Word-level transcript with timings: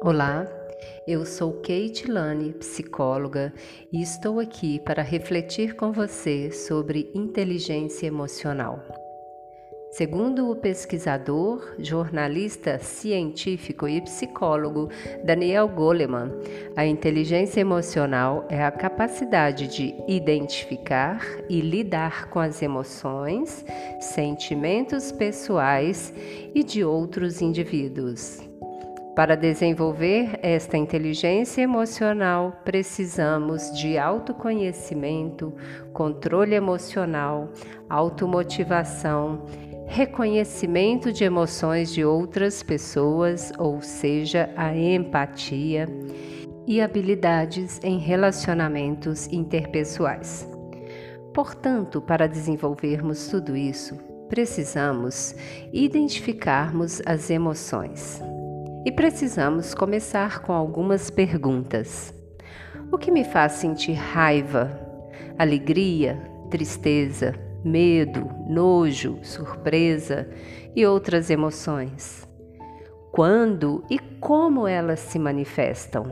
Olá, 0.00 0.46
eu 1.08 1.26
sou 1.26 1.54
Kate 1.54 2.08
Lane, 2.08 2.52
psicóloga, 2.52 3.52
e 3.92 4.00
estou 4.00 4.38
aqui 4.38 4.78
para 4.78 5.02
refletir 5.02 5.74
com 5.74 5.90
você 5.90 6.52
sobre 6.52 7.10
inteligência 7.12 8.06
emocional. 8.06 8.80
Segundo 9.90 10.52
o 10.52 10.54
pesquisador, 10.54 11.74
jornalista 11.80 12.78
científico 12.78 13.88
e 13.88 14.00
psicólogo 14.00 14.88
Daniel 15.24 15.66
Goleman, 15.66 16.30
a 16.76 16.86
inteligência 16.86 17.60
emocional 17.60 18.46
é 18.48 18.62
a 18.62 18.70
capacidade 18.70 19.66
de 19.66 19.96
identificar 20.06 21.26
e 21.48 21.60
lidar 21.60 22.30
com 22.30 22.38
as 22.38 22.62
emoções, 22.62 23.64
sentimentos 23.98 25.10
pessoais 25.10 26.14
e 26.54 26.62
de 26.62 26.84
outros 26.84 27.42
indivíduos. 27.42 28.46
Para 29.18 29.36
desenvolver 29.36 30.38
esta 30.44 30.76
inteligência 30.78 31.60
emocional, 31.60 32.62
precisamos 32.64 33.76
de 33.76 33.98
autoconhecimento, 33.98 35.52
controle 35.92 36.54
emocional, 36.54 37.48
automotivação, 37.90 39.44
reconhecimento 39.88 41.12
de 41.12 41.24
emoções 41.24 41.92
de 41.92 42.04
outras 42.04 42.62
pessoas, 42.62 43.52
ou 43.58 43.82
seja, 43.82 44.50
a 44.56 44.72
empatia, 44.76 45.88
e 46.64 46.80
habilidades 46.80 47.80
em 47.82 47.98
relacionamentos 47.98 49.26
interpessoais. 49.32 50.48
Portanto, 51.34 52.00
para 52.00 52.28
desenvolvermos 52.28 53.26
tudo 53.26 53.56
isso, 53.56 53.96
precisamos 54.28 55.34
identificarmos 55.72 57.02
as 57.04 57.30
emoções. 57.30 58.22
E 58.84 58.92
precisamos 58.92 59.74
começar 59.74 60.40
com 60.40 60.52
algumas 60.52 61.10
perguntas. 61.10 62.14
O 62.90 62.96
que 62.96 63.10
me 63.10 63.24
faz 63.24 63.52
sentir 63.52 63.94
raiva, 63.94 64.80
alegria, 65.36 66.22
tristeza, 66.48 67.34
medo, 67.64 68.30
nojo, 68.48 69.18
surpresa 69.22 70.28
e 70.74 70.86
outras 70.86 71.28
emoções? 71.28 72.26
Quando 73.12 73.84
e 73.90 73.98
como 73.98 74.66
elas 74.66 75.00
se 75.00 75.18
manifestam? 75.18 76.04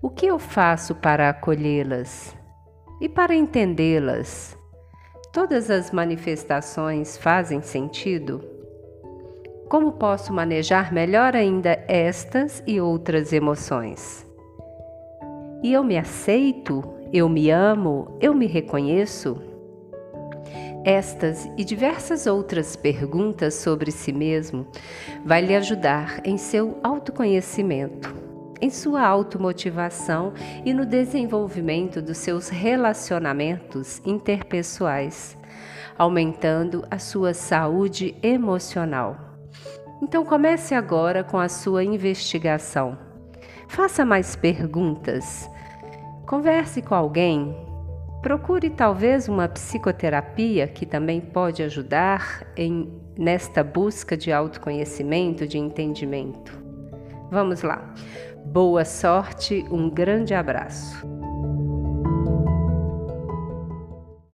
O 0.00 0.08
que 0.08 0.26
eu 0.26 0.38
faço 0.38 0.94
para 0.94 1.28
acolhê-las 1.28 2.34
e 3.00 3.08
para 3.08 3.34
entendê-las? 3.34 4.56
Todas 5.32 5.68
as 5.68 5.90
manifestações 5.90 7.18
fazem 7.18 7.60
sentido? 7.60 8.55
Como 9.68 9.90
posso 9.92 10.32
manejar 10.32 10.92
melhor 10.92 11.34
ainda 11.34 11.84
estas 11.88 12.62
e 12.68 12.80
outras 12.80 13.32
emoções? 13.32 14.24
E 15.60 15.72
eu 15.72 15.82
me 15.82 15.98
aceito? 15.98 16.84
Eu 17.12 17.28
me 17.28 17.50
amo? 17.50 18.16
Eu 18.20 18.32
me 18.32 18.46
reconheço? 18.46 19.36
Estas 20.84 21.50
e 21.56 21.64
diversas 21.64 22.28
outras 22.28 22.76
perguntas 22.76 23.54
sobre 23.54 23.90
si 23.90 24.12
mesmo 24.12 24.68
vai 25.24 25.40
lhe 25.40 25.56
ajudar 25.56 26.20
em 26.24 26.36
seu 26.36 26.78
autoconhecimento, 26.84 28.14
em 28.60 28.70
sua 28.70 29.04
automotivação 29.04 30.32
e 30.64 30.72
no 30.72 30.86
desenvolvimento 30.86 32.00
dos 32.00 32.18
seus 32.18 32.48
relacionamentos 32.48 34.00
interpessoais, 34.06 35.36
aumentando 35.98 36.86
a 36.88 37.00
sua 37.00 37.34
saúde 37.34 38.14
emocional. 38.22 39.25
Então 40.02 40.24
comece 40.24 40.74
agora 40.74 41.24
com 41.24 41.38
a 41.38 41.48
sua 41.48 41.82
investigação. 41.82 42.98
Faça 43.68 44.04
mais 44.04 44.36
perguntas. 44.36 45.48
Converse 46.26 46.82
com 46.82 46.94
alguém. 46.94 47.56
Procure 48.22 48.70
talvez 48.70 49.28
uma 49.28 49.48
psicoterapia 49.48 50.66
que 50.66 50.84
também 50.84 51.20
pode 51.20 51.62
ajudar 51.62 52.46
em 52.56 52.92
nesta 53.16 53.64
busca 53.64 54.16
de 54.16 54.30
autoconhecimento, 54.30 55.46
de 55.46 55.58
entendimento. 55.58 56.60
Vamos 57.30 57.62
lá. 57.62 57.94
Boa 58.44 58.84
sorte, 58.84 59.64
um 59.70 59.88
grande 59.88 60.34
abraço. 60.34 61.06